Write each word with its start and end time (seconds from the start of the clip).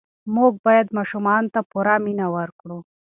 موږ 0.35 0.53
باید 0.65 0.87
ماشومانو 0.97 1.51
ته 1.53 1.59
پوره 1.69 1.95
مینه 2.05 2.27
ورکړو. 2.35 2.77